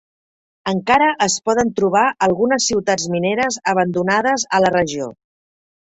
[0.71, 5.13] Encara es poden trobar algunes ciutats mineres abandonades a la regió.